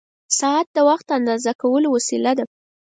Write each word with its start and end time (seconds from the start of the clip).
ساعت 0.39 0.67
د 0.75 0.77
وخت 0.89 1.07
اندازه 1.17 1.51
کولو 1.61 1.87
وسیله 1.95 2.31
ده. 2.37 2.45